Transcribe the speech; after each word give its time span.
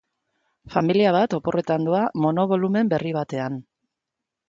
Familia 0.75 1.11
bat 1.17 1.35
oporretan 1.39 1.87
doa 1.89 2.01
monobolumen 2.25 2.93
berri 2.95 3.17
batean. 3.23 3.65